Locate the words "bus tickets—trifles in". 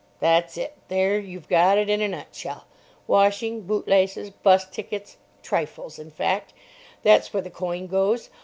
4.31-6.09